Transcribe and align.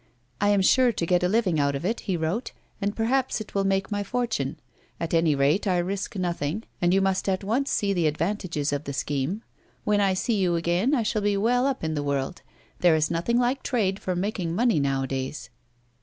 I 0.41 0.49
am 0.49 0.63
sure 0.63 0.91
to 0.91 1.05
get 1.05 1.21
a 1.21 1.27
living 1.27 1.59
out 1.59 1.75
of 1.75 1.85
it," 1.85 1.99
he 1.99 2.17
wrote," 2.17 2.53
and 2.81 2.95
perhaps 2.95 3.39
it 3.39 3.53
will 3.53 3.63
make 3.63 3.91
my 3.91 4.01
fortune. 4.01 4.59
At 4.99 5.13
any 5.13 5.35
rate 5.35 5.67
I 5.67 5.77
risk 5.77 6.15
nothing, 6.15 6.63
and 6.81 6.91
you 6.91 7.01
must 7.01 7.29
at 7.29 7.43
once 7.43 7.69
see 7.69 7.93
the 7.93 8.07
advantages 8.07 8.73
of 8.73 8.85
the 8.85 8.93
scheme. 8.93 9.43
When 9.83 10.01
I 10.01 10.15
see 10.15 10.37
you 10.37 10.55
again, 10.55 10.95
I 10.95 11.03
shall 11.03 11.21
be 11.21 11.37
well 11.37 11.67
up 11.67 11.83
in 11.83 11.93
the 11.93 12.01
world; 12.01 12.41
there 12.79 12.95
is 12.95 13.11
nothing 13.11 13.37
like 13.37 13.61
trade 13.61 13.99
for 13.99 14.15
making 14.15 14.55
money, 14.55 14.79
nowadays." 14.79 15.51